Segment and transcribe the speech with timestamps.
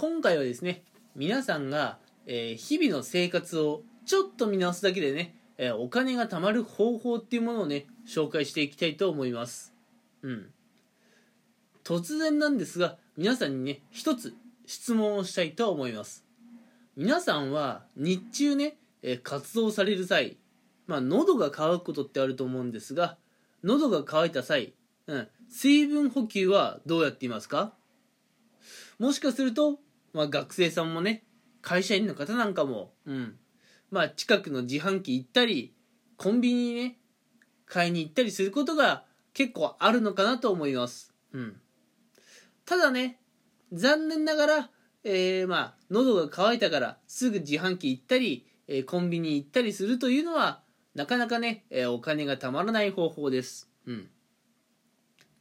[0.00, 0.84] 今回はですね
[1.16, 9.74] 皆さんが、えー日々の生活をちょっと見直すだけでね、えーお金が貯まる方法っていうものをね紹介していきたいと思います。
[10.22, 10.50] うん。
[11.82, 16.24] 突然なんですが皆さんにね一つ質問をしたいと思います。
[16.96, 20.36] 皆さんは日中ね、えー活動される際
[20.86, 23.16] まあ喉が渇くことってあると思うんですが
[23.64, 24.74] 喉が渇いた際、
[25.08, 27.72] うん、水分補給はどうやっていますか？
[29.00, 29.80] もしかすると、
[30.12, 31.24] まあ、学生さんもね
[31.60, 33.36] 会社員の方なんかも、うん。
[33.90, 35.74] まあ、近くの自販機行ったり
[36.16, 36.98] コンビニにね
[37.66, 41.56] 買いに行ったりすることが結構あるのかなと思います、うん、
[42.66, 43.18] ただね
[43.72, 44.70] 残念ながら、
[45.04, 50.60] えーまあ喉が渇いたからすぐ自販機行ったり、えーコンビニ行ったりするというのは
[50.94, 54.08] なかなかね、えーお金がたまらない方法です、うん、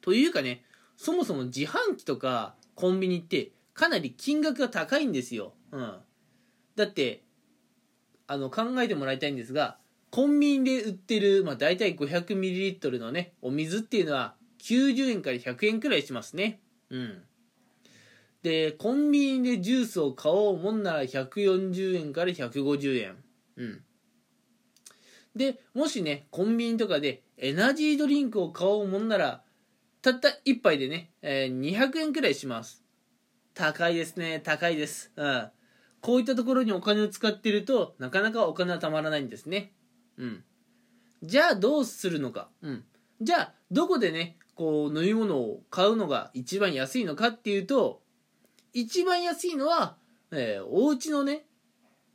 [0.00, 0.64] というかね
[0.96, 5.94] そもそも自販機とかコンビニってかなり金額が高いんですよ、うん、
[6.76, 7.22] だって
[8.26, 9.76] あの考えてもらいたいんですが
[10.14, 16.60] コンビニで売ってる、まあ、大体 500ml のねお水っていうのは90円から100円くらいしますね。
[16.88, 17.22] うん。
[18.44, 23.16] でコンビニでジュースを買おうもんなら140円から150円。
[23.56, 23.82] うん。
[25.34, 29.42] でもしねコンビニとかでエナジードリンクを買おうもんなら
[30.00, 32.83] たった1杯でね、えー200円くらいします。
[33.54, 34.40] 高いですね。
[34.40, 35.12] 高いです。
[35.16, 35.50] うん。
[36.00, 39.72] こういったところにお金を使ってるとなかなかお金はたまらないんですね。
[40.18, 40.44] うん。
[41.22, 42.50] じゃあどうするのか。
[42.62, 42.84] うん。
[43.20, 48.02] じゃあどこでねこう飲み物を買うのが一番安いのかっていうと
[48.72, 49.96] 一番安いのは、
[50.32, 51.46] えーお家のね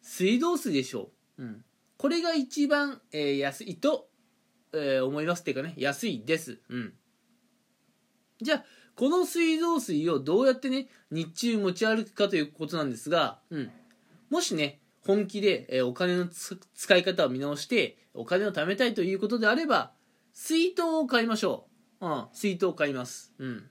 [0.01, 1.65] 水道水でしょう、うん、
[1.97, 4.09] これが一番、えー安いと、
[4.73, 6.93] えー思いますっていうかね安いです、うん、
[8.41, 8.63] じゃあ
[8.95, 13.71] この水道水をどうやってね日中持ち歩くかということなんですが、うん、
[14.29, 19.91] もしね本気で、えお金の使い方を見直してお金を貯めたいということであれば
[20.33, 21.67] 水筒を買いましょ
[22.01, 23.63] う、うん、水筒を買いますうん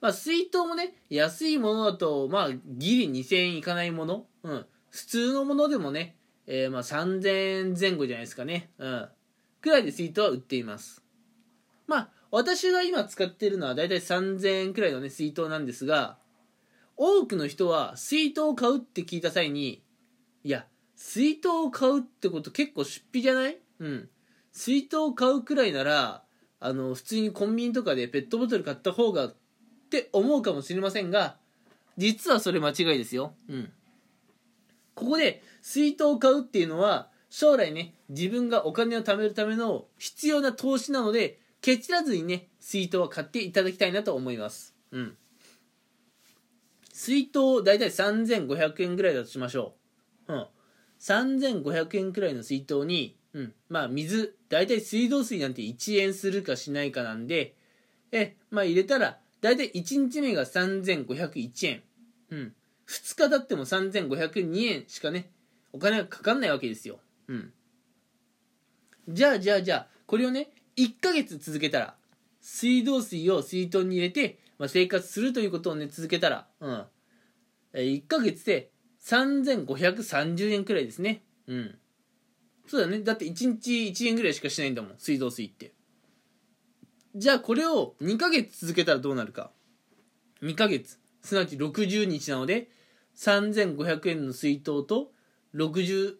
[0.00, 4.66] まあ、水筒もね、安いものだと、まあ、ギリ2000円いかないもの、うん。
[4.90, 8.70] 普通のものでもね、えーまあ、3000円前後じゃないですかね。
[8.78, 9.08] うん。
[9.60, 11.02] くらいで水筒は売っています。
[11.86, 16.18] まあ、私が今使ってるのはだいたい3000円くらいのね、水筒なんですが、
[16.96, 19.82] 多くの人は水筒を買うって聞いた際に、
[20.44, 20.66] いや、
[20.96, 23.58] 水筒を買うってこと結構出費じゃない？
[23.80, 24.08] うん。
[24.52, 26.22] 水筒を買うくらいなら、
[26.60, 29.26] あの、普通にコンビニとかでペットボトル買った方が
[29.88, 31.38] って思うかもしれませんが
[31.96, 33.72] 実はそれ間違いですよ、うん、
[34.94, 45.16] ここで水筒を買うっていうのは将来ね自分がお金を貯めるための必要な投資なのでケチらずにね水筒は買っていただきたいなと思います、うん、
[46.92, 49.74] 水筒大体3500円ぐらいだとしましょ
[50.28, 50.46] う、うん、
[51.00, 57.54] 3500円くらいの水筒に、うん、まあ水大体水道水なんて1円するかしないかなんで
[58.12, 61.82] えまあ入れたら大体1日目が3501円。
[62.30, 62.54] うん。
[62.88, 65.30] 2日経っても3502円しかね、
[65.72, 66.98] お金がかかんないわけですよ。
[67.28, 67.52] うん。
[69.08, 71.94] じゃあじゃあじゃあ、これをね、1ヶ月続けたら、
[72.40, 76.84] 水道水を水筒に入れて、まあ、生活するということをね、続けたら、うん。
[77.74, 78.70] 1ヶ月で
[79.02, 81.22] 3530円くらいですね。
[81.48, 81.78] うん。
[82.68, 83.00] そうだね。
[83.00, 85.72] だって1日1円ぐらいしかしないんだもん、水道水って。
[87.14, 89.50] じゃあこれを2ヶ月続けたらどうなるか
[90.42, 92.68] 2ヶ月すなわち60日なので
[93.16, 95.10] 3500円の水筒と
[95.54, 96.14] 60,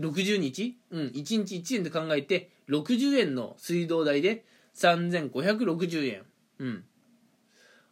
[0.00, 0.78] 60日？
[0.90, 1.06] うん。
[1.08, 1.12] 1
[1.44, 4.44] 日1円で考えて60円の水道代で
[4.74, 6.22] 3560円。
[6.58, 6.84] うん。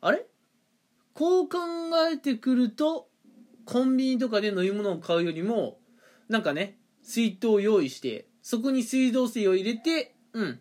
[0.00, 0.26] あれ？
[1.14, 1.58] こう考
[2.12, 3.08] えてくると
[3.64, 5.78] コンビニとかで飲み物を買うよりも
[6.28, 10.60] なんかね水筒を用意してそこに水道水を入れてうん。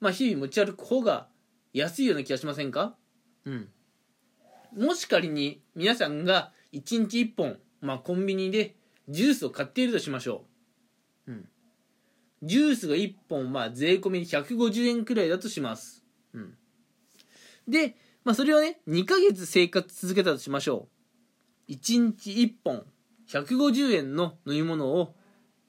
[0.00, 1.28] まあ日々持ち歩く方が
[1.72, 2.94] 安いような気がしませんか？
[3.44, 3.68] うん。
[4.76, 8.74] もし仮に皆さんが1日1本、まあ、コンビニで
[9.08, 10.53] ジュースを買っているとしましょう、
[11.26, 11.48] うん、
[12.42, 16.56] ジュースが1本、まあ、税込み150円くらいだとします、うん、
[17.68, 20.88] で、まあ、それをね2ヶ月生活続けたとしましょ
[21.68, 21.72] う。
[21.72, 22.84] 1日1本
[23.28, 25.14] 150円の飲み物を、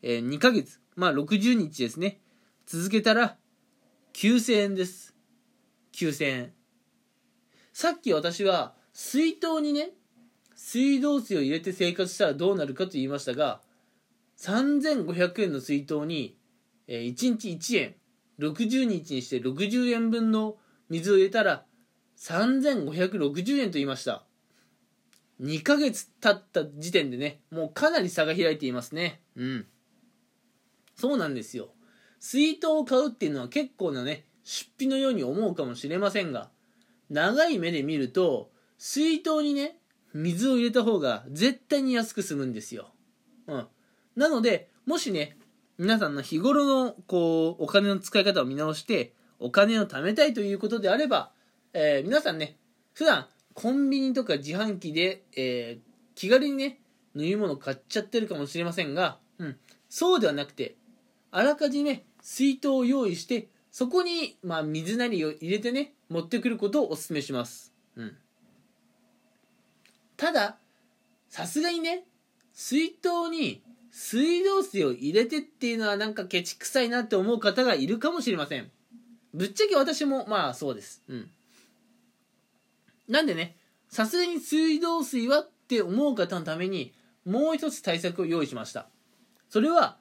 [0.01, 2.19] えー2ヶ月まあ60日ですね。
[2.65, 3.37] 続けたら
[4.13, 5.15] 9000円です。
[5.93, 6.53] 9000円。
[7.73, 9.91] さっき私は水筒にね
[10.55, 13.61] 水道水を入れて生活したらどうなるかと言いましたが
[14.37, 16.37] 3500円の水筒に、
[16.87, 17.95] えー1日1円
[18.39, 20.57] 60日にして60円分の
[20.89, 21.65] 水を入れたら
[22.17, 24.25] 3560円と言いました
[25.39, 29.21] 2ヶ月経った時点でね、もうかなり差が開いていますね。
[29.35, 29.67] うん。
[30.95, 31.69] そうなんですよ。
[32.19, 36.49] 水筒を買うっていうのは結構なね、出費のように思うかもしれませんが、
[37.09, 39.77] 長い目で見ると、水筒にね、
[40.13, 42.91] 水を入れた方が絶対に安く済むんですよ。
[43.47, 43.67] うん。
[44.15, 45.37] なので、もしね、
[45.77, 51.31] 皆さんの日頃の、こう、お金の使い方を見直して、お金を貯めたいということであれば、
[51.73, 52.57] えー、皆さんね、
[52.93, 56.79] 普段、コンビニとか自販機で、えー、気軽にね、
[57.13, 59.57] 縫い物買っちゃってるかもしれませんが、うん、
[59.89, 60.75] そうではなくて、
[61.31, 67.73] あらかじめ水筒を用意して、そこに、まあ、水なりを入れてね、持ってくることをお勧めします。
[67.97, 68.17] うん。
[70.15, 70.57] ただ、
[71.27, 72.05] さすがにね、
[72.53, 73.61] 水筒に
[73.97, 78.69] 水道水を入れてっていうのはなんかケチくさいなって思う方がいるかもしれません。
[79.33, 81.01] ぶっちゃけ私もまあそうです。
[81.07, 81.31] うん。
[83.07, 83.55] なんでね、
[83.87, 86.93] さすがに水道水はって思う方のために
[87.23, 88.89] もう一つ対策を用意しました。
[89.49, 89.95] それは、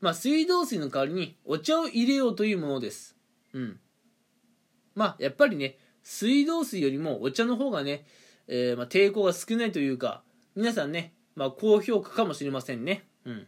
[0.00, 3.14] まあ水道水の代わりにお茶を入れようというものです。
[3.52, 3.78] うん。
[4.94, 8.06] まあやっぱりね、水道水よりもお茶の方がね、
[8.48, 10.22] えー、ま、抵抗が少ないというか、
[10.56, 13.04] 皆さんね、まあ、高評価かもしれませんね。
[13.24, 13.46] うん。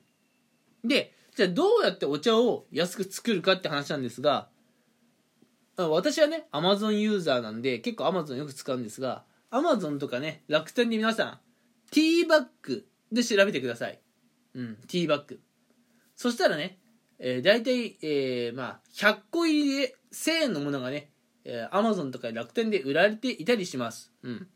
[0.85, 4.49] で、じゃあどうやってお茶を安く作るかって話なんですが、
[5.77, 11.39] 私はね、Amazon ユーザーなんで、結構 Amazon よく使うんですが、Amazon とかね、楽天で皆さん、
[11.91, 14.01] ティーバッグで調べてください。
[14.55, 15.41] うん、ティーバッグ。
[16.15, 16.79] そしたらね、
[17.19, 21.11] えー、大体、えー、まあ、100個入りで1000円のものがね、
[21.45, 24.11] えー、Amazon とか楽天で売られていたりします。
[24.23, 24.49] うん。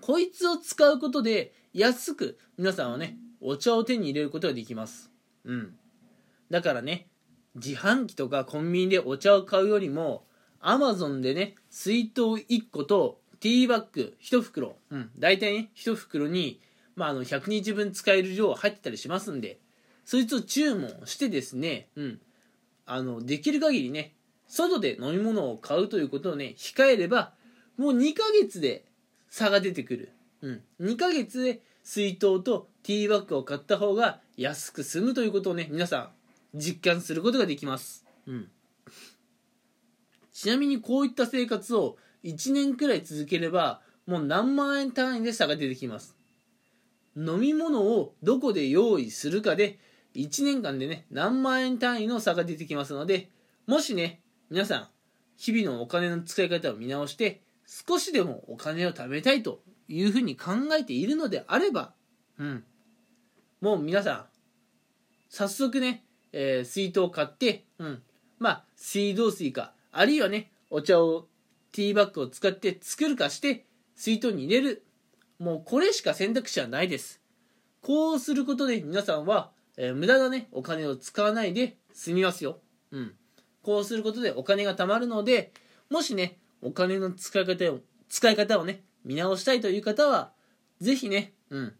[0.00, 5.10] こいつを使うことで安く皆さんはねお茶を手に入れることができます
[5.44, 5.74] うん
[6.50, 7.08] だからね
[7.54, 10.24] 自販機とかコンビニでお茶を買うよりも
[10.60, 16.60] Amazon でね水筒1個とティーバッグ1袋うん大体ね1袋に
[16.94, 19.58] まあ、あの100日分使える量入ってたりしますんで
[20.04, 22.20] そいつを注文してですねうん
[22.84, 24.14] あのできる限りね
[24.46, 27.32] 外で飲み物を買うということをね控えれば
[27.78, 28.84] もう2ヶ月で
[29.28, 30.12] 差が出てくる。
[30.42, 30.62] うん。
[30.80, 36.10] 2ヶ月で水筒とティーバッグを買った方が安く済むということをね、皆さ
[36.54, 38.04] ん実感することができます。
[38.26, 38.48] うん。
[40.32, 46.16] ちなみにこういった生活を1年くらい続ければ、もう何万円単位で差が出てきます。
[47.16, 49.78] 飲み物をどこで用意するかで、
[50.14, 53.30] 1年間でね、何万円単位の差が出てきますので、
[53.66, 54.20] もしね、
[54.50, 54.88] 皆さん、
[55.36, 59.60] 日々のお金の使い方を見直して、少しでもお金を貯めたいと
[59.94, 61.92] いうふうに考えているのであれば、
[62.38, 62.64] うん、
[63.60, 64.24] もう皆さん、
[65.28, 68.02] 早速ね、えー、水筒を買って、うん、
[68.38, 71.28] まあ、水道水か、あるいはね、お茶を、
[71.72, 74.84] ティーバッグを使って作るかして、水筒に入れる。
[75.38, 77.20] もうこれしか選択肢はないです。
[77.82, 82.60] こうすることで皆さんは、えー、無駄なね、お金を使わないで済みますよ。
[82.90, 83.14] うん。
[83.62, 85.52] こうすることでお金が貯まるので、
[85.90, 90.32] もしね、お金の使い方を、使い方をね、見直したいという方は、
[90.80, 91.74] ぜひね、うん、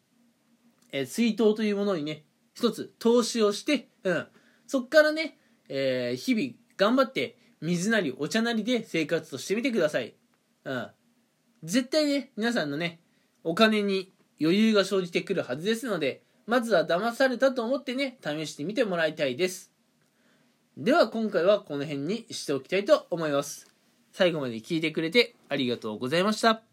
[0.93, 2.25] えー、水筒というものにね、
[2.55, 4.27] 一つ投資をして、うん、
[4.67, 5.39] そっからね、
[5.69, 10.15] えー、日々頑張って水なりお茶なりで生活をしてみてください。
[10.65, 10.89] うん。
[11.63, 13.01] 絶対ね、皆さんのね、
[13.45, 19.73] お金に余裕が生じてくるはずですので、まずは騙されたと思ってね、試してみてもらいたいです。
[20.77, 23.71] では今回はこの辺にしておきたいと思います。
[24.11, 26.72] 最後まで聞いてくれてありがとうございました。